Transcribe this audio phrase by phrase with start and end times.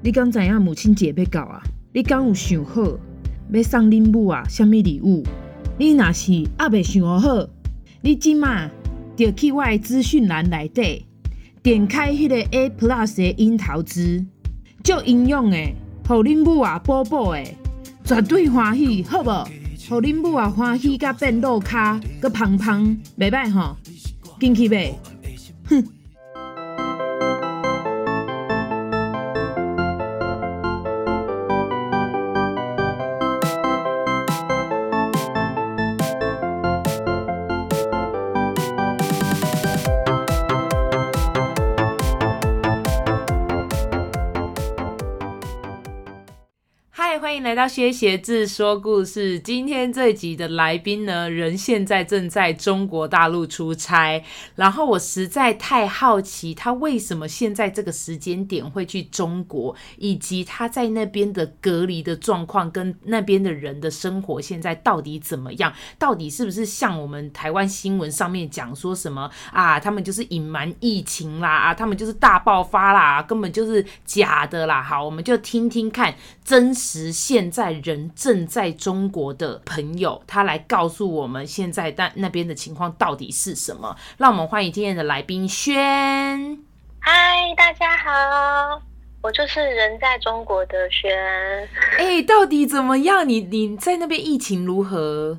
[0.00, 1.62] 你敢知影母亲节要到啊？
[1.92, 2.82] 你敢有想好
[3.52, 4.42] 要送恁母啊？
[4.48, 5.22] 啥物礼物？
[5.78, 7.46] 你若是还未想好，
[8.00, 8.68] 你即马
[9.16, 11.04] 就去我的资讯栏内底，
[11.62, 14.24] 点开迄个 A Plus 的樱桃汁，
[14.82, 15.56] 足营养的，
[16.06, 17.44] 互恁母啊补补的，
[18.04, 19.48] 绝对欢喜，好无？
[19.88, 22.84] 互恁母啊欢喜，甲变肉卡，阁胖胖，
[23.18, 23.76] 袂歹吼？
[24.40, 24.92] 紧去买，
[25.64, 25.84] 哼！
[47.38, 49.38] 迎来到薛协志说故事。
[49.38, 54.20] 今天这集的来宾呢，人现在正在中国大陆出差，
[54.56, 65.72] 然后我实在太好奇，他为什么现在这个时间点会去中国，以及他在那边的隔离的状况，跟那边的人的生活现在到底怎么样？
[65.96, 69.78] 到底是不是像我们台湾新闻上面讲说什么啊？
[69.78, 74.82] 他们就是隐瞒疫情啦，啊，他们就是大爆发啦，根本就是假的啦。
[74.82, 76.12] 好，我们就听听看
[76.44, 77.12] 真实。
[77.28, 83.94] 现在人正在中国的朋友，他来告诉我们现在但那边的情况到底是什么？
[84.16, 86.58] 让我们欢迎今天的来宾轩。
[87.00, 88.80] 嗨，大家好，
[89.20, 91.14] 我就是人在中国的轩。
[91.98, 93.28] 哎、欸，到底怎么样？
[93.28, 95.38] 你你在那边疫情如何？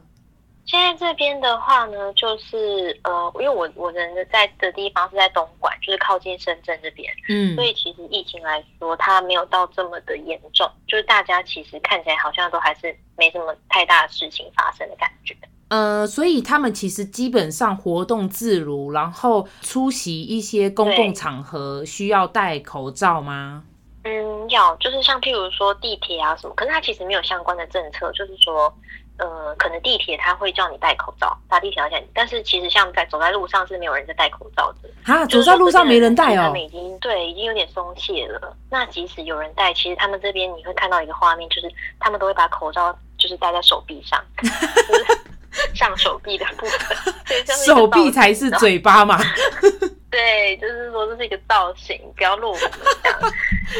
[0.69, 15.35] 现在这边的话呢，就是呃，因为我我人的在的地方是在东莞，就是靠近深圳这边，嗯，所以其实疫情来说，它没有到这么的严重，就是大家其实看起来好像都还是没什么太大的事情发生的感觉。
[15.69, 23.63] 呃，所以他们其实基本上活动自如，然后出席一些公共场合需要戴口罩吗？
[24.03, 28.71] 嗯，要，就是像譬如说地铁啊什么，可是它其实没有相关的政策，就是说。
[29.19, 38.55] 呃，可能地铁他会叫你戴口罩，搭地铁要叫你，但是其实像在走在路上是没有人在戴口罩的啊，走在路上没人戴哦，他们已经对已经有点松懈了。
[38.69, 45.19] 那即使有人戴，其实他们这边你会看到一个画面，就是他们都会把口罩就是戴在手臂上，就是
[45.75, 49.19] 上手臂的部分， 手臂才是嘴巴嘛。
[50.11, 52.65] 对，就是说这是一个造型，不要露这
[53.07, 53.19] 样，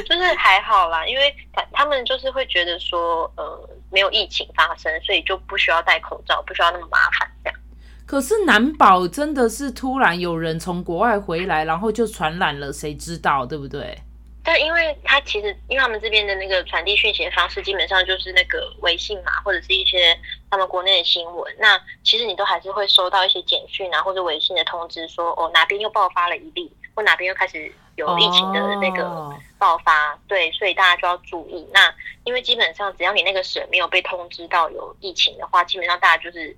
[0.07, 7.59] 就是还好啦，因为他他们就是会觉得说，呃，没有疫情发生，所以就不需要戴口罩，不需要那么麻烦这样。
[8.06, 13.97] 可是难保真的是突然有人从国外回来，然后就传染了，谁知道对不对？
[14.41, 20.17] 对，因为他其实，因为他们这边的那个传递讯息的方式，基本上就是那个微信嘛，或者是一些
[20.50, 21.55] 他们国内的新闻。
[21.59, 29.29] 那其实你都还是会收到一些简讯啊，或者微信的通知说，说哦哪边又爆发了一例，或哪边又开始有疫情的那个
[29.59, 30.11] 爆发。
[30.11, 30.19] Oh.
[30.27, 31.67] 对，所以大家就要注意。
[31.73, 36.56] 那因为基本上只要你那个省没有被通知到有疫情的话，基本上大家就是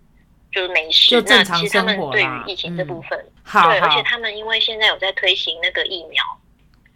[0.51, 1.09] 就是没事。
[1.09, 1.83] 就正常生活。
[1.83, 6.23] 那其实他们对于疫情这部分，嗯、好好对，而且他们因为现在有在推行那个疫苗。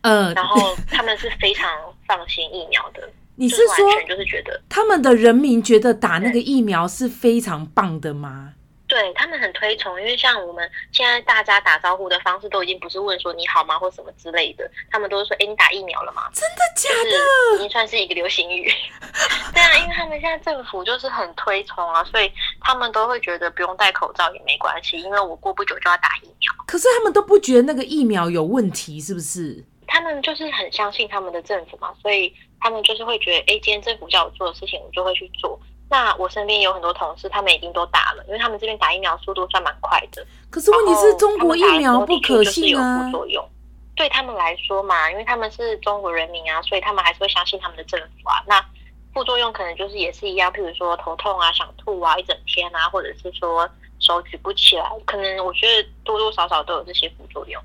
[0.05, 1.67] 呃，然后他们是非常
[2.07, 3.01] 放心疫苗的。
[3.37, 8.53] 你是说，完全就是觉得他们的人民觉得打那个疫苗是非常棒的吗？
[8.87, 16.29] 对，他们很推崇，因为像我们现在大家打招呼的方式都已经不是问说你好吗或什么之类的，他们都是说，哎，你打疫苗了吗？
[16.31, 17.57] 真的假的？
[17.57, 18.71] 已经算是一个流行语。
[19.53, 26.53] 对啊，因为他们现在政府就是很推崇啊，所以他们都会觉得不用戴口罩也没关系，因为我过不久就要打疫苗。
[26.67, 29.65] 可是他们都不觉得那个疫苗有问题，是不是？
[29.87, 35.59] 他们就是很相信他们的政府嘛，所以他们就是会觉得，哎，今天政府叫我做的事情，我就会去做。
[35.87, 40.25] 那我身边有很多同事，他们已经都打了，因为他们这边打疫苗速度算蛮快的。
[40.49, 42.97] 可是问题是中国疫苗不可信啊。
[42.97, 43.47] 有副作用，
[43.95, 48.43] 对他们来说嘛，因为他们是中国人民啊，所以他们还是会相信他们的政府啊。
[48.47, 48.65] 那
[49.13, 53.69] 副作用可能就是也是一样，譬如说头痛啊、想吐啊一整天啊，或者是说
[53.99, 57.61] 手举不起来，可能我觉得多多少少都有这些副作用。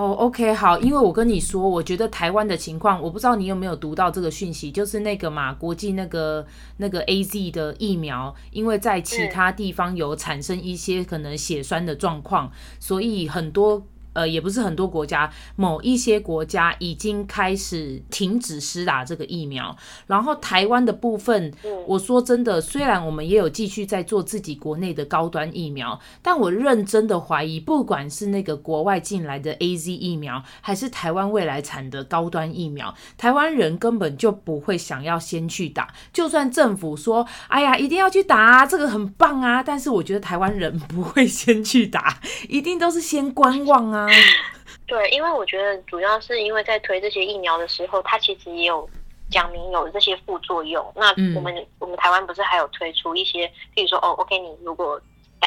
[0.00, 6.46] 哦、oh，OK，好，因为我跟你说，我觉得台湾的情况，我不知道你有没有读到这个讯息，就是那个嘛，国际那个
[6.78, 13.86] 那个 AZ 的疫苗，因为在其他地方有产生一些可能血栓的状况，所以很多。
[14.12, 19.76] 呃，也不是很多国家，某一些国家已经开始停止施打这个疫苗。
[20.06, 21.52] 然后台湾的部分，
[21.86, 35.94] 我说真的，虽然我们也有继续在做自己国内的高端疫苗，但我认真的怀疑，不管是那个国外进来的 AZ 疫苗，还是台湾未来产的高端疫苗，台湾人根本就不会想要先去打。
[36.12, 42.18] 就算政府说，哎呀，一定要去打啊，这个很棒啊，但是我觉得台湾人不会先去打，
[42.48, 43.99] 一定都是先观望啊。
[44.86, 48.88] 对，因为我觉得主要是因为在推这些疫苗的时候，它其实也有
[49.30, 50.92] 讲明有这些副作用。
[50.96, 55.00] 那我们、嗯、我们台湾不是还有推出一些，譬如说哦，OK，你如果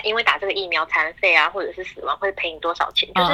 [0.03, 3.07] 因为打这个疫苗残废啊，或者是死亡，会赔你多少钱？
[3.13, 3.31] 就是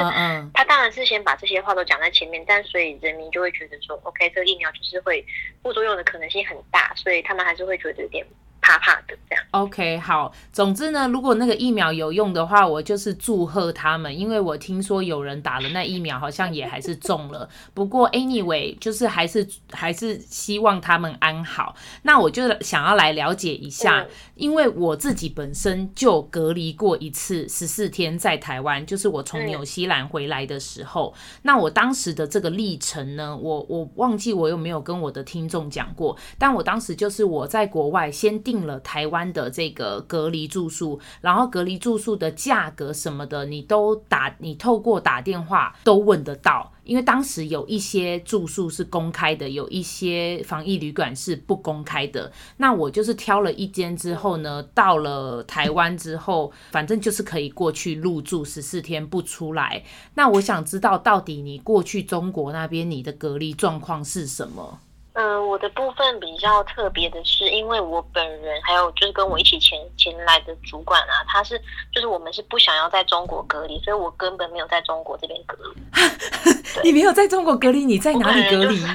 [0.52, 5.24] 他当然是先把这些话都讲在前面，但所以人民就会觉得说，OK，这个疫苗就是会
[5.62, 8.26] 副作用的可能性很大，所以他们还是会觉得有点。
[8.70, 9.44] 怕怕的这样。
[9.50, 10.32] OK，好。
[10.52, 17.48] 总之呢，如果那个疫苗有用的话，我就是祝贺他们，因为我听说有人打了那疫苗，好像也还是中了。
[17.74, 21.74] 不过 anyway，就是还是还是希望他们安好。
[22.02, 24.06] 那我就想要来了解一下，
[24.36, 31.12] 因为我自己本身就隔离过一次十四天在台湾，就是我从纽西兰回来的时候。
[31.42, 46.70] 那我当时的这个历程呢，我我忘记我有没有跟我的听众讲过，但我当时就是我在国外先订了台湾的这个隔离住宿，然后隔离住宿的价格什么的，你都打，你透过打电话都问得到。
[46.84, 52.30] 因为当时有一些住宿是公开的，有一些防疫旅馆是不公开的。
[52.58, 59.82] 那我就是挑了一间之后呢，到了台湾之后，反正就是可以过去入住十四天不出来。
[60.14, 64.80] 那我想知道，到底你过去中国那边你的隔离状况是什么？
[65.14, 71.60] 嗯、呃，我的部分比较特别的是，因为我本人还有就是跟我一起前前来的主管啊，他是
[71.92, 75.80] 就是我们是不想要在中国隔离，所以我根本没有在中国这边隔离。
[76.84, 78.80] 你没有在中国隔离，你在哪里隔离？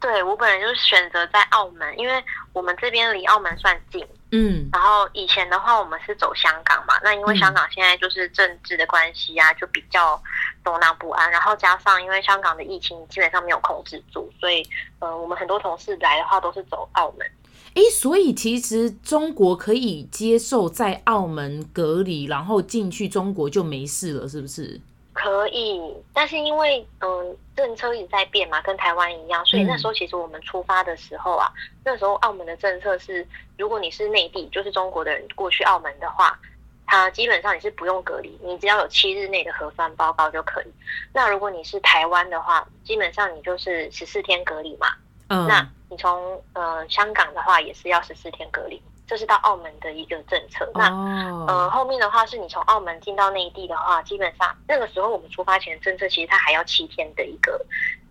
[0.00, 2.22] 对，我本人就是选择在澳门，因为
[2.52, 4.06] 我们这边离澳门算近。
[4.30, 10.22] 嗯，然后以前的话，我们是走香港嘛，那因为香港现在就是政治的关系啊，就比较
[10.62, 11.30] 动荡不安。
[11.30, 14.62] 然后加上因为香港的疫情基本上没有控制住，所以
[14.98, 17.26] 呃，我们很多同事来的话都是走澳门。
[17.74, 24.80] 哎，所以其实中国可以接受在澳门隔离，然后进去中国就没事了，是不是？
[25.14, 25.80] 可以，
[26.12, 33.26] 但是因为嗯政策一直在变嘛，跟台湾一样，所以那时候其实我们出发的时候啊，嗯、那时候澳门的政策是，
[33.56, 36.38] 如果你是内地，就是中国的人过去澳门的话，
[36.86, 40.66] 他基本上你是不用隔离，你只要有七日内的核酸报告就可以。
[41.12, 44.86] 那如果你是台湾的话，基本上你就是十四天隔离嘛。
[45.28, 48.80] 嗯，那你从呃香港的话也是要十四天隔离。
[49.08, 50.70] 这是到澳门的一个政策。
[50.74, 51.48] 那、oh.
[51.48, 57.58] 呃，后面的话是你从澳门进到内地的话，基本上那个时候我们出发前的政策，其实它还要七天的一个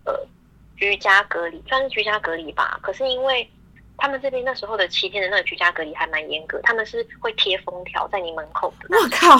[0.04, 0.12] 呃
[0.76, 2.78] 居家隔离，算是居家隔离吧。
[2.82, 3.48] 可是因为
[3.96, 8.88] 他们这边那时候的七天的那个居家隔离还蛮严格，他们是会贴封条在你门口的。
[8.98, 9.38] 我靠！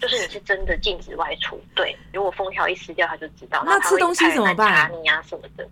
[0.00, 1.62] 就是你是真的禁止外出。
[1.74, 3.62] 对，如果封条一撕掉，他就知道。
[3.66, 4.74] 那吃东西怎么办？
[4.74, 5.68] 查你啊什么的。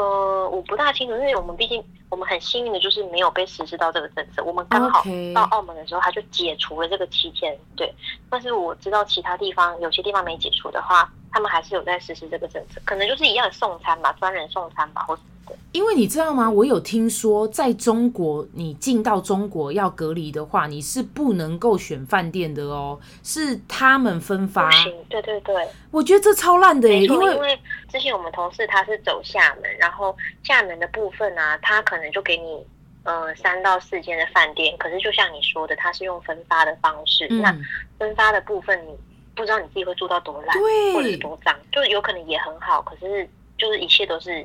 [0.00, 5.04] 呃，我不大清楚，因为我们毕竟我们很幸运的就是没有被实施到这个政策，我们刚好
[5.34, 7.94] 到澳门的时候，他就解除了这个七天，对。
[8.30, 15.06] 但是我知道其他地方有些地方没解除的话，他们还是有在实施这个政策，可能就是一样的送餐吧，专人送餐吧。
[15.72, 16.50] 因为你知道吗？
[16.50, 24.68] 我有听说，在中国，你进到中国要隔离的话，你是不能够选饭店的哦，是他们分发。
[25.08, 27.58] 对对对，我觉得这超烂的耶，因为因为
[27.88, 32.64] 之前我们同事他是走厦门，然后厦门的部分啊，他可能就给你
[33.04, 37.56] 呃三到四间的饭店，可是就像你说的，他是用分发的方式，嗯、那
[37.98, 38.92] 分发的部分你
[39.36, 44.44] 不知道你自己会住到多烂，对，或者是多脏，就有可能也很好，可是就是一切都是。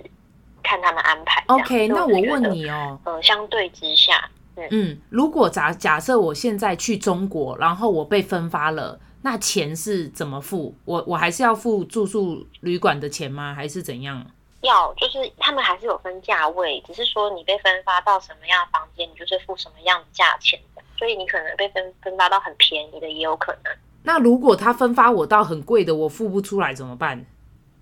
[0.65, 1.43] 看他们安排。
[1.47, 10.75] OK，那我问你哦，呃，相对之下，嗯，嗯，如果假假设我现在去中国，然后我被分发了，那钱是怎么付？
[10.83, 13.53] 我我还是要付住宿旅馆的钱吗？
[13.53, 14.25] 还是怎样？
[14.61, 20.81] 要，就是他们还是有分价位，只是说你被分发到什么样的房间，你就是付什么样的价钱的。
[20.97, 23.73] 所以你可能被分分发到很便宜的，也有可能。
[24.01, 27.25] 那如果他分发我到很贵的，我付不出来怎么办？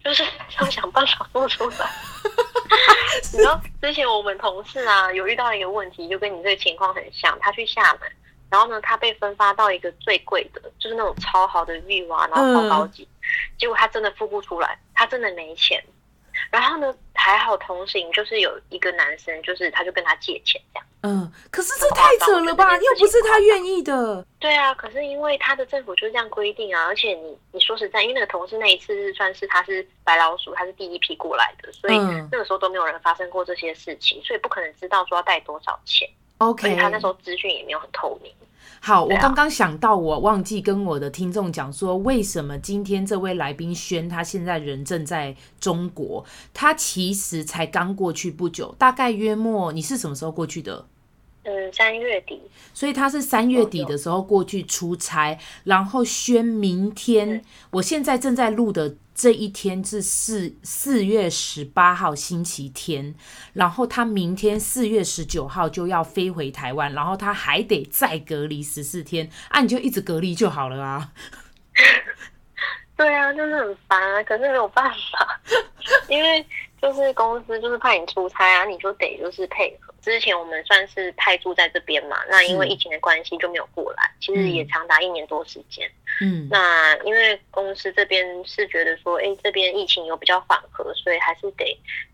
[0.04, 0.24] 就是
[0.60, 1.90] 要想办法付出来。
[3.32, 7.38] 你知道之前我们同事啊，有遇到一个问题，就跟你这个情况很像。
[7.40, 8.12] 他去厦门，
[8.50, 13.08] 然后呢，他被分发到一个最贵的，就是那种超好的 view 啊，然后超高级，
[13.58, 15.84] 结果他真的付不出来，他真的没钱。
[16.52, 20.88] 然后呢，还好同行就是有一个男生，就是他就跟他借钱这样。
[21.06, 22.78] 嗯，可是这太扯了吧？
[22.78, 24.26] 又不是他愿意的。
[24.40, 31.98] 对啊，可是因为他的政府就是这样规定啊，而且你你说实在，因为那个同事那一次是算是他是白老鼠，他是第一批过来的，所以
[32.32, 36.10] 那个时候都没有人发生过这些事情，所以不可能知道说要带多少钱。
[36.38, 38.34] OK，他那时候资讯也没有很透明。
[38.86, 50.86] 好，我刚刚想到，我忘记跟我的听众讲说，为什么今天这位来宾轩他现在人正在中国，他其实才刚过去不久，大概约莫，你是什么时候过去的？
[51.44, 52.42] 嗯，三月底。
[52.74, 63.14] 所以他是三月底的时候过去出差，然后宣明天，我现在正在录的这一天是四四月十八号星期天，
[63.54, 71.12] 然后他明天四月十九号就要飞回台湾，然后他还得再隔离十四天，啊，你就一直隔离就好了啊。
[72.96, 75.42] 对啊，就是很烦啊，可是没有办法，
[76.08, 76.46] 因为
[76.84, 79.94] 就是公司就是派你出差啊，你就得就是配合。
[80.02, 85.90] 之前我们算是派驻在这边嘛，那因为疫情的关系就没有过来，其实也长达一年多时间。
[86.20, 91.66] 嗯，那因为公司这边是觉得说，哎，这边疫情有比较缓和，所以还是得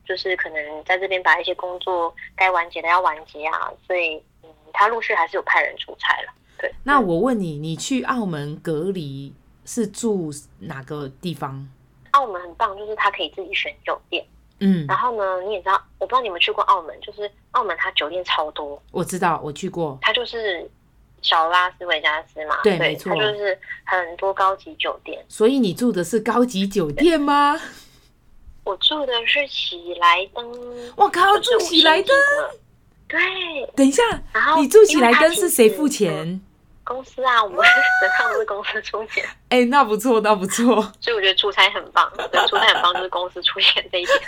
[0.06, 6.32] 就是可能在这边把一些工作该完结的要完结啊，所以嗯，他陆续还是有派人出差了。
[6.60, 9.34] 对，那我问你，你去澳门隔离？
[9.66, 11.68] 是住哪个地方？
[12.12, 14.26] 澳门很棒，就是他可以自己选酒店。
[14.60, 18.82] 嗯，然后呢，你也知道，我不知道你们去过澳门，就是澳门它酒店超多。
[18.92, 19.98] 我知道，我去过。
[20.02, 20.70] 它就是
[21.22, 25.24] 小拉斯维加斯嘛，对，对没错，它就是很多高级酒店。
[25.28, 27.60] 所以你住的是高级酒店吗？
[28.66, 30.46] 我住的是喜来登。
[30.96, 32.16] 我靠，住喜来登？
[33.08, 33.20] 对。
[33.76, 36.40] 等一下，然后你住喜来登是谁付钱？
[36.84, 37.58] 公司啊，我们
[38.02, 39.24] 整趟都是公司出钱。
[39.50, 40.82] 哎、欸，那不错，那不错。
[41.00, 44.20] 所以我觉得出差很棒，对，出差很棒，就是公司出钱这一点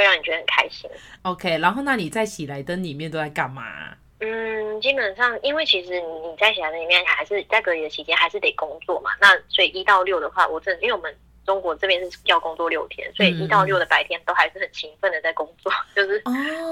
[0.00, 0.90] 会让你觉得很开心。
[1.22, 3.94] OK，然后那你在喜来登里面都在干嘛？
[4.20, 9.10] 嗯，基本上因为其实你在喜来登里面还是在隔离的期间还是得工作嘛。
[9.20, 11.14] 那所以一到六的话，我真的因为我们。
[11.46, 16.22] 中国这边是要工作六天，所以一到六的白天都还是很勤奋的在工作，嗯、 就是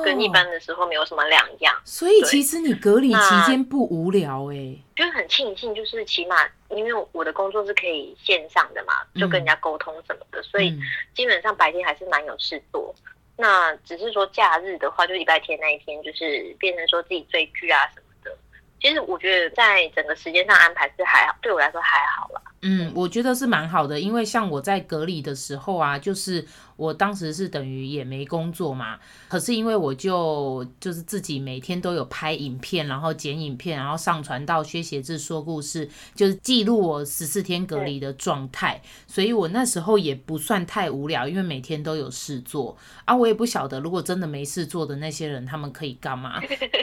[0.04, 1.74] 跟一般的时候没有什么两样。
[1.84, 10.78] 所以其实你隔离期间不无聊哎、欸，就是很庆幸，就是起码因为我的工作是可以线上的嘛，就跟人家沟通什么的，嗯、所以
[11.12, 12.94] 基本上白天还是蛮有事做。
[13.38, 18.36] 那只是说假日的话，就礼拜天那一天，就是变成说自己追剧啊什么的。
[18.80, 22.42] 其实我觉得在整个时间上安排是还好，对我来说还好啦。
[22.62, 26.44] 嗯，我觉得是蛮好的，因为像我在隔离的时候啊，就是。
[26.78, 43.16] 我当时是等于也没工作嘛，可是因为我就就是自己每天都有拍影片，然后剪影片，然后上传到薛协志说故事，就是记录我十四天隔离的状态，所以我那时候也不算太无聊，因为每天都有事做啊。
[43.16, 46.40] 我也不晓得如果真的没事做的那些人，他们可以干嘛？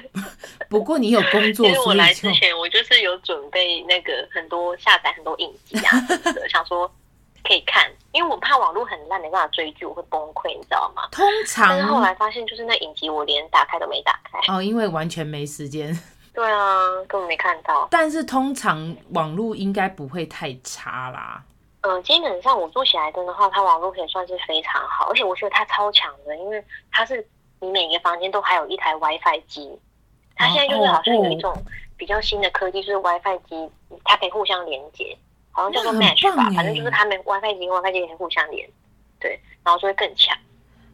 [0.67, 6.05] 不过你有工作，所以我来之前我就是有准备那个很多下载很多影集啊，
[6.51, 6.91] 想说。
[7.47, 11.03] 可以看，因为我怕网络很烂，没办法追剧，我会崩溃，你知道吗？
[11.11, 15.97] 通常，但是后来发现，就是那影集我连打开都没打开哦，因为完全没时间。
[16.33, 17.87] 对啊，根本没看到。
[17.89, 21.41] 但是通常网络应该不会太差啦。
[21.81, 26.61] 嗯、呃，基本上我住喜来登的话，它网络可以算是非常好，而且我觉得它超强的，因为
[26.91, 27.25] 它是
[27.61, 29.79] 你每个房间都还有一台 WiFi 机。
[30.35, 31.55] 它现在就是好像有一种
[31.95, 33.69] 比较新的科技，就是 WiFi 机，
[34.03, 35.17] 它可以互相连接。
[35.55, 38.69] 好像叫做 Match 吧，反正就是他们 WiFi 机跟 WiFi 机也互相连，
[39.21, 40.37] 对，然后就会更强。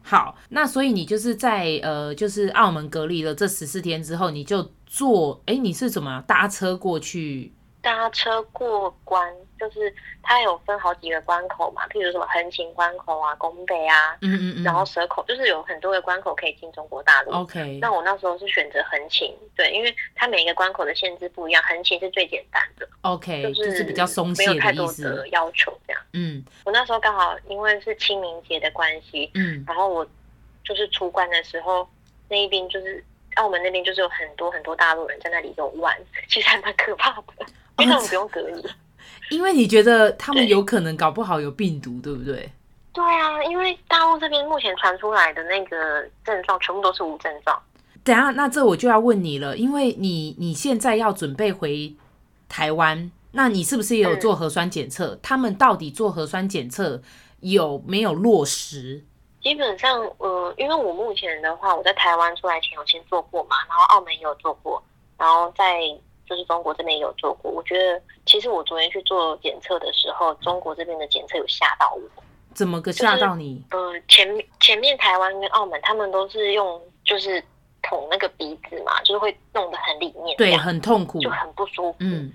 [0.04, 7.52] 好，那所以你就是在呃，就是澳门隔离了这十四天之后，你就坐，哎，你是怎么搭车过去？
[7.80, 17.30] 搭车过关，就是它有分好几个关口嘛，譬如什么横琴关口啊、拱北啊，嗯嗯嗯，然后蛇口，就是有很多个关口可以进中国大陆。
[17.30, 22.88] OK，那我那时候是选择横琴，对，因为它每一个关口的限制不一样，横琴是最简单的。
[23.02, 26.02] OK，就是，就是比较松懈，没有太多的要求这样。
[26.14, 30.04] 嗯，我那时候刚好因为是清明节的关系，嗯，然后我
[30.64, 31.88] 就是出关的时候，
[32.28, 33.04] 那一边就是
[33.36, 35.96] 澳门那边就是有很多很多大陆人在那里游玩，
[36.28, 37.46] 其实还蛮可怕的。
[37.78, 38.62] 因为他们不用隔离，
[39.30, 42.52] 因为你觉得他们有可能搞不好有病毒，对，对不对？
[42.92, 47.58] 对啊，因为大陆这边目前传出来的那个症状全部都是无症状。
[48.04, 51.94] 等下，那这我就要问你了，因为你你现在要准备回
[52.48, 55.14] 台湾，那你是不是也有做核酸检测？
[55.14, 57.00] 嗯、他们到底做核酸检测
[57.40, 59.02] 有没有落实？
[59.40, 64.82] 基本上，呃，因为我目前的话，我在台湾出来前有先做过嘛，然后澳门也有做过，
[65.16, 65.80] 然后在。
[66.32, 72.22] 就是中国这边也有做过，我觉得其实我昨天去做检测的时候，中国这边的检测有吓到我。
[72.54, 73.62] 怎么个吓到你？
[73.70, 77.42] 就是、呃，前前面台湾跟澳门他们都是用就是
[77.82, 81.96] 捅那个鼻子嘛，就是会弄得很里面，对，很痛苦，就很不舒服。
[82.00, 82.32] 嗯，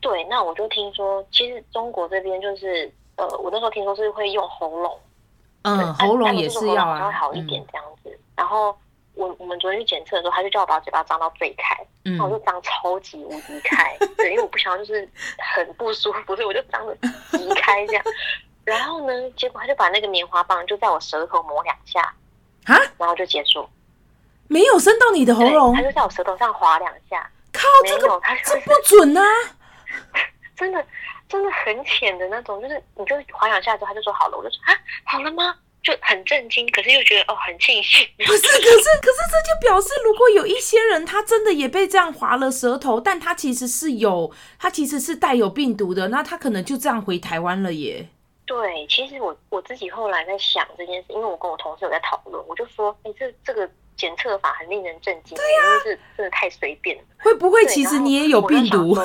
[0.00, 0.24] 对。
[0.24, 4.98] 那我就听说，其实中国这边就是呃，我那时候听说是会用喉咙，
[5.62, 8.10] 嗯，喉咙也是要啊，会好一点这样子。
[8.10, 8.74] 嗯、然后
[9.18, 11.76] 我我们昨天去检测的时候，他就叫我把嘴巴张到最开。
[12.04, 15.06] 然后我就张超级无敌开， 对，因为我不想要就是
[15.54, 16.96] 很不舒服，所以我就张的
[17.32, 18.04] 极开这样。
[18.64, 22.00] 然后呢，结果他就把那个棉花棒就在我舌头磨两下，
[22.64, 23.68] 啊，然后就结束。
[24.46, 27.30] 没有伸到你的喉咙，他就在我舌头上划两下。
[27.52, 29.22] 靠，这个没有，他这不准啊！
[30.56, 30.82] 真的
[31.28, 34.72] 真的很浅的那种，就是你就划两下之后，他就说好了，我就说啊，
[35.04, 35.54] 好了吗？
[35.82, 38.06] 就很震惊，可是又觉得哦，很庆幸。
[38.18, 38.58] 不是，可是
[39.00, 48.06] 可是这就表示，如果有一些人他真的也被这样划了舌头，但他其实是有，他其实是带有病毒的，那他可能就这样回台湾了耶。
[48.44, 53.68] 对，其实我我自己后来在想这件事，因为我跟我同事有在讨论，我就说，哎，这这个
[53.98, 57.02] 检测法很令人震惊，对为是真的太随便了。
[57.18, 58.94] 会不会其实你也有病毒？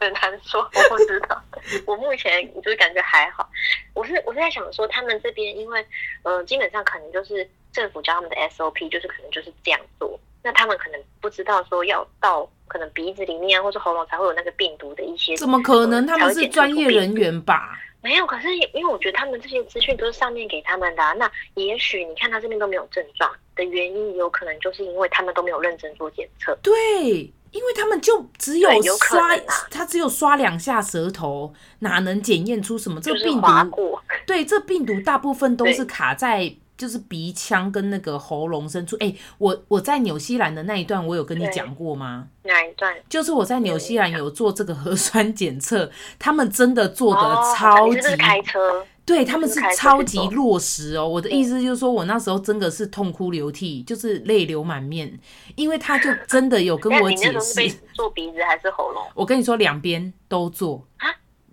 [0.00, 1.40] 很难说，我不知道。
[1.86, 3.48] 我目前就是感觉还好。
[3.94, 5.86] 我是我是在想说，他们这边因为
[6.24, 10.18] 呃，基本上可能就是政府教他们的 SOP，就是可能就是这样做。
[10.42, 15.36] 那他们可能不知道说要到可能鼻子里面啊，或者喉咙才会有那个病毒的一些。
[15.36, 16.04] 怎么可能？
[16.04, 17.78] 他们是专业人员吧？
[18.02, 21.12] 没有，可是因为我觉得他们这些资讯都是上面给他们的啊。
[21.14, 26.58] 那也许你看他这边都没有症状的原因，有可能就是因为他们都没有认真做检测。
[26.62, 27.32] 对。
[27.52, 32.98] 因为他们就只有刷，有他只有刷两下舌头，哪能检验出什么？
[32.98, 33.38] 这个病
[33.70, 36.50] 毒，对，这病毒大部分都是卡在
[36.82, 38.96] 就是鼻腔跟那个喉咙深处。
[38.98, 42.26] 哎，我我在纽西兰的那一段，我有跟你讲过吗？
[42.42, 42.92] 哪一段？
[43.08, 47.20] 就是我在纽西兰有做这个核酸检测，他们真的做的
[47.56, 48.00] 超级。
[48.00, 48.84] 哦、开车。
[49.04, 55.16] 对，他们是超级落实哦，我的意思就是说，我那时候真的是痛哭流涕，就是泪流满面，
[55.54, 59.04] 因为他就真的有跟我解释，做鼻子还是喉咙？
[59.14, 60.84] 我跟你说，两边都做。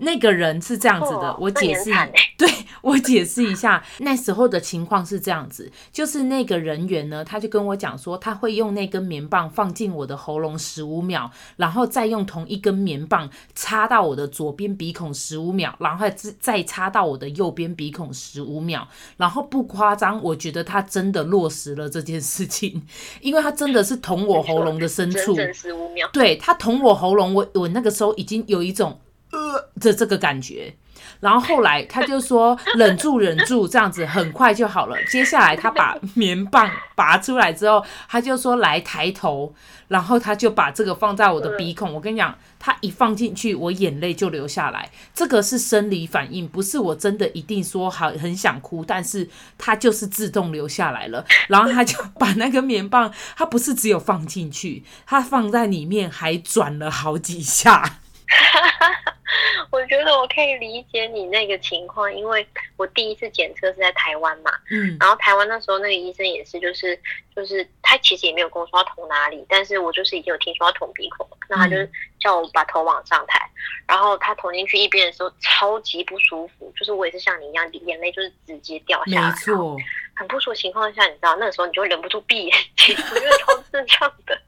[0.01, 1.91] 那个人是这样子的，我解释，
[2.37, 2.47] 对，
[2.81, 22.81] 我解释一下，那时候的情况是这样子，就是那个人员呢，他就跟我讲说，他会用那根棉棒放进我的喉咙十五秒，然后再用同一根棉棒插到我的左边鼻孔十五秒，然后再再插到我的右边鼻孔十五秒，然后不夸张，我觉得他真的落实了这件事情，
[23.21, 28.99] 因为他真的是捅我喉咙的深处，十五秒，对，他捅我喉咙，我我那个时候已经有一种。
[29.31, 30.73] 呃，的这个感觉，
[31.19, 34.95] 然后后来他就说忍住忍住，这样子很快就好了。
[35.11, 39.53] 接下来他把棉棒拔出来之后，他就说来抬头，
[39.89, 41.93] 然后他就把这个放在我的鼻孔。
[41.93, 44.89] 我跟你讲，他一放进去，我眼泪就流下来。
[45.13, 51.25] 这个是生理反应，不是我真的一定说好很想哭，但是他就是自动流下来了。
[51.49, 57.99] 然后他就把那个棉棒，他不是只有放进去，他放在里面还转了好几下。
[59.71, 62.45] 我觉得我可以理解你那个情况，因为
[62.77, 66.99] 我第一次检测是在台湾嘛，嗯，然后台湾那时候那个医生也是，就是
[67.35, 71.75] 就是他其实也没有跟我说要捅哪里，但是我就是已经有听说要捅鼻孔，那他就
[72.19, 73.39] 叫我把头往上抬，
[73.87, 79.77] 然后他捅进去一边的时候超级不舒服，就是我也是像你一样，眼泪就是直接掉下来，没错，
[80.15, 84.41] 很不舒服的情况下，你知道那个时候你就会忍不住闭眼睛，我觉得超智障的。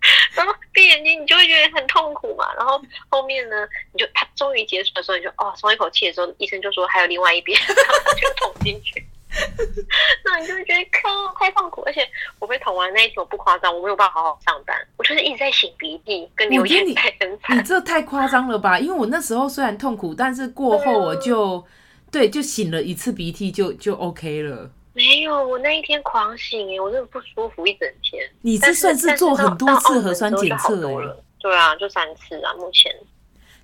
[0.34, 2.52] 然后闭眼睛，你就会觉得很痛苦嘛。
[2.56, 3.56] 然后后面呢，
[3.92, 9.04] 你就他终于结束的时候，你就哦松一口气的时候，医生就说还有另外一边， 然后就捅进去。
[10.24, 12.00] 那你就会觉得靠太痛苦，而且
[12.38, 17.58] 我被捅完那一天，我不夸张，我没有办法好好上班，我就是一直在擤鼻涕跟流眼泪，很惨。
[17.58, 18.78] 你这太夸张了吧？
[18.78, 21.62] 因为我那时候虽然痛苦，但是过后我就
[22.10, 24.70] 对，就擤了一次鼻涕就就 OK 了。
[24.98, 28.20] 没有，我那一天狂醒哎，我真的不舒服一整天。
[28.42, 31.24] 你这算是做很多次核酸检测了？
[31.38, 32.92] 对啊，就三次啊，目前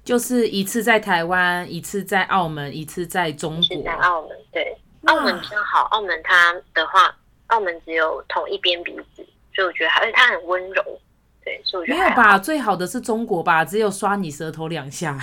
[0.05, 3.83] 就是一次在台湾，一次在澳门，一次在中国。
[3.83, 5.83] 在澳门，对，澳门比较好。
[5.91, 7.13] 澳门它的话，
[7.49, 10.85] 澳门只有同一边鼻子，所以我觉得还，而且它很温柔。
[11.45, 12.39] 对，所以我觉得没有吧？
[12.39, 13.65] 最好的是中国吧？
[13.65, 15.19] 只有刷你舌头两下。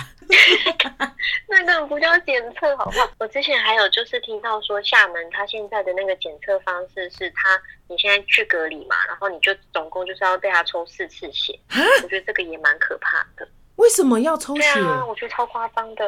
[1.48, 3.10] 那个不叫检测，好不好？
[3.18, 11.58] 我之前还有就是听到说，厦门他现在的那个检测方式是他，你现在去隔离嘛，然后你就总共就是要被他抽四次血。
[12.02, 13.46] 我觉得这个也蛮可怕的。
[13.76, 14.62] 为什么要抽血？
[14.74, 16.04] 对啊，我觉得超夸张的，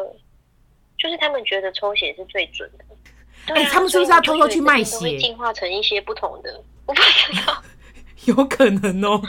[0.99, 2.85] 就是他们觉得抽血是最准的。
[3.47, 4.99] 对啊，欸，他们是不是要偷偷去卖血？
[4.99, 7.63] 会进化成一些不同的，我不知道，
[8.37, 9.21] 有可能哦。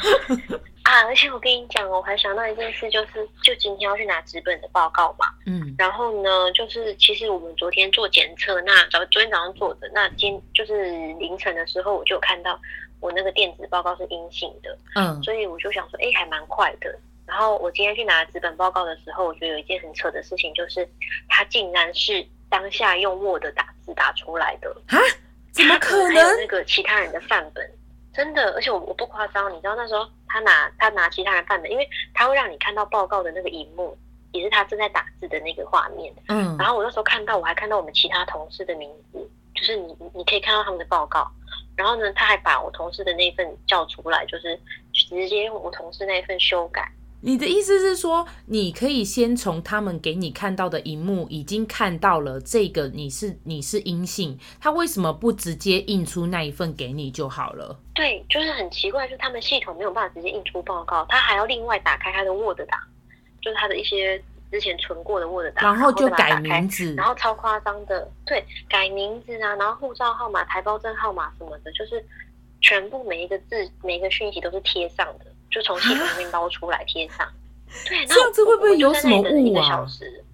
[0.84, 1.04] 啊！
[1.08, 5.26] 而且我跟你讲哦，我还想到一件事，就是就今天要去拿纸本的报告嘛。
[5.46, 5.74] 嗯。
[5.78, 12.60] 然后呢，就是其实我们昨天做检测，那早昨天早上做的，那今就是凌晨的时候，我就看到
[13.00, 14.78] 我那个电子报告是阴性的。
[14.94, 15.22] 嗯。
[15.24, 16.96] 所以我就想说，哎，还蛮快的。
[17.26, 20.88] 然后我今天去拿纸本报告的时候，我觉得有一件很扯的事情，就是
[21.28, 25.00] 它竟然是当下用 Word 打字打出来的啊？
[25.52, 26.14] 怎么可能？
[26.14, 27.68] 还有那个其他人的范本。
[28.16, 33.98] 真的，而且我我不夸张，你知道那时候他拿他拿其他人范本，因为他会让你看到报告的那个荧幕，
[34.32, 36.14] 也是他正在打字的那个画面。
[36.30, 41.30] 嗯，然后我那时候看到，我还看到我们其他同事的名字，就是你你可以看到他们的报告，
[41.76, 44.58] 然后呢，他还把我同事的那份叫出来，就是
[44.94, 46.90] 直接用我同事那份修改。
[47.26, 57.80] 你的意思是说，你可以先从他们给你看到的荧幕已经看到了这个你是你是阴性，他为什么不直接印出那一份给你就好了？
[57.96, 62.80] 对，就是很奇怪，就是他们系统没有办法直接印出报告，他还要另外打开他的 Word 档，
[63.42, 72.06] 就是他的一些之前存过的 Word 档，然后就改名字，然后超夸张的，对，改名字啊，然后护照号码、台胞证号码什么的，就是
[72.62, 75.26] 全部每一个字、每一个讯息都是贴上的。
[75.50, 77.28] 就从系统里面捞出来贴上，
[77.88, 79.86] 对，这样子会不会有什么误啊？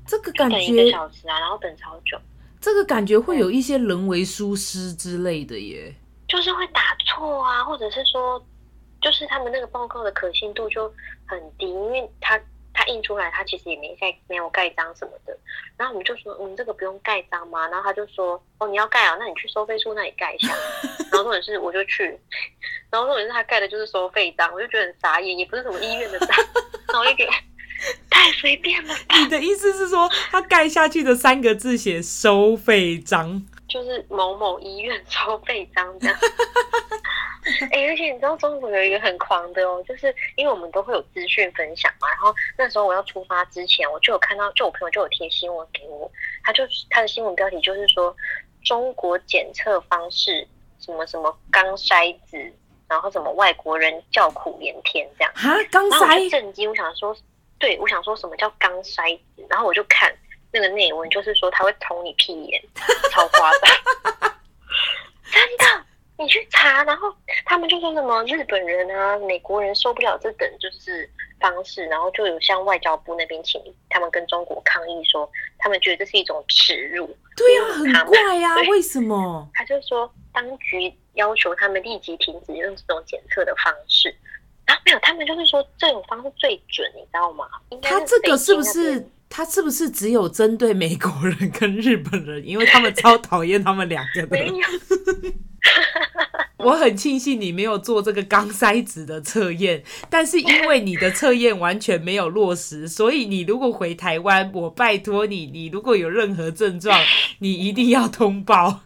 [0.06, 2.18] 这个感觉等一个小时啊，然后等超久，
[2.60, 5.94] 这个感觉会有一些人为疏失之类的耶，
[6.28, 8.44] 就是会打错啊，或者是说，
[9.02, 10.92] 就是他们那个报告的可信度就
[11.26, 12.40] 很低，因为他。
[12.82, 15.38] 他印出来，他其实也没盖，没有盖章什么的。
[15.78, 17.68] 然后我们就说，嗯，这个不用盖章吗？
[17.68, 20.52] 然后他就说，哦，你要盖啊，那你去收费处那里盖一下。
[21.12, 22.06] 然后重点是，我就去，
[22.90, 26.30] 然后重点是他盖的就是收费章，我就觉得很傻眼，也不是什么医院的章，
[26.90, 27.32] 然后我就觉得
[28.10, 28.96] 太随便了。
[29.20, 36.18] 你的意思是说，他盖下去的三个字写收费章，就是某某医院收费章这样。
[37.72, 46.10] 哎、欸，而且你知道中国有一个很狂的哦，就是因为我们都会有资讯分享嘛，然后那时候我要出发之前，我就有看到，就我朋友就有贴新闻给我，
[46.44, 48.16] 他就他的新闻标题就是说
[48.64, 50.48] 中国检测方式
[50.80, 52.38] 什么什么钢筛子，
[52.88, 57.16] 然后什么外国人叫苦连天这样啊，钢筛震惊，我想说，
[57.58, 60.14] 对，我想说什么叫钢筛子，然后我就看
[60.52, 62.62] 那个内文，就是说他会捅你屁眼，
[63.10, 64.32] 超夸张，
[65.32, 65.81] 真的。
[66.22, 67.14] 你去查，然后
[67.46, 77.06] 他们就说什么日本人啊、美国人受不了这等就是方式，然后就有向外交部那边请他们跟中国抗议说，他们觉得这是一种耻辱。
[77.36, 79.50] 对呀、啊，很怪呀、啊，为什么？
[79.54, 84.16] 他就说当局要求他们立即停止用这种检测的方式。
[84.66, 87.46] 啊，没有，他们就是说这种方式最准，你知道吗？
[87.82, 89.10] 他这个是不是？
[89.34, 92.46] 他是不是只有针对美国人跟日本人？
[92.46, 94.28] 因为他们超讨厌他们两个的。
[94.38, 94.68] 没有。
[96.58, 107.00] 我很庆幸你没有做这个钢塞子的测验，但是因为你的测验完全没有落实，所以你如果回台湾，我拜托你，你如果有任何症状，
[107.40, 108.82] 你一定要通报。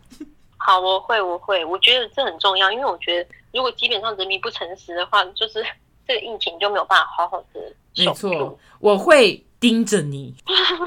[0.58, 5.64] 好，我会，我会，我觉得这很重要，因为我觉得如果基本上人民不诚实的话，就是
[6.08, 7.60] 这个疫情就没有办法好好的。
[7.98, 9.42] 没错，我会。
[9.58, 10.36] 盯着你，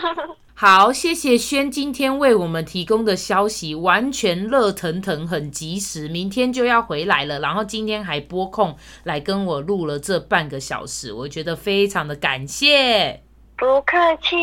[0.60, 6.08] 好，谢谢轩今天为我们提供的消息，完全热腾腾，很及时。
[6.08, 13.22] 明天就要回来了，然后今天还拨空来跟我录了这半个小时，我觉得非常的感谢。
[13.56, 14.34] 不客气，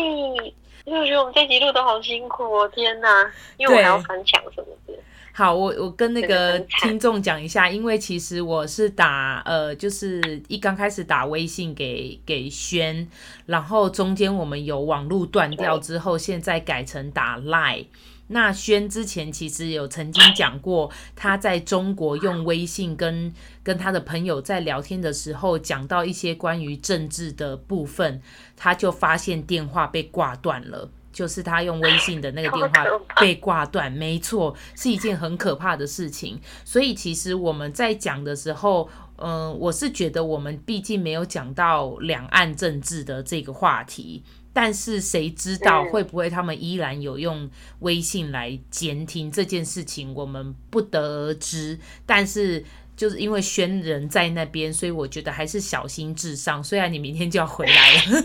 [0.86, 4.94] 因为我觉得我们这集录的好辛苦哦，天哪，因为我还要翻墙什么的。
[5.38, 13.06] 好，我我跟那个听众讲一下，因为其实我是打呃，就是一刚开始打微信给给轩，
[13.44, 17.84] 然后中间我们有网络断掉之后，现在改成打 Line。
[18.28, 23.30] 那轩之前其实有曾经讲过，他在中国用微信跟
[23.62, 28.22] 跟他的朋友在聊天的时候，讲到一些关于政治的部分，
[28.56, 30.90] 他就发现电话被挂断了。
[31.16, 32.84] 就是他用微信的那个电话
[33.18, 36.38] 被挂断，没错，是一件很可怕的事情。
[36.62, 47.48] 所以其实我们在讲的时候，嗯、呃，我是觉得我们毕竟没有讲到两岸政治的这个话题，但是谁知道会不会他们依然有用
[47.78, 51.80] 微信来监听这件事情，我们不得而知。
[52.04, 52.62] 但是
[52.94, 56.62] 就是因为宣人在那边，所以我觉得还是小心至上。
[56.62, 58.22] 虽然你明天就要回来了。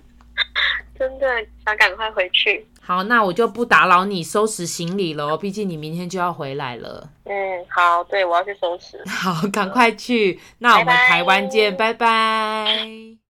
[0.98, 1.26] 真的
[1.64, 2.66] 想赶快回去。
[2.80, 7.10] 好，那我就不打扰你收拾行李了，毕竟你明天就要回来了。
[7.24, 7.34] 嗯，
[7.68, 9.02] 好，对，我要去收拾。
[9.10, 10.40] 好，赶快去。
[10.58, 12.64] 那我们台湾见，拜拜。
[12.64, 13.16] 拜拜。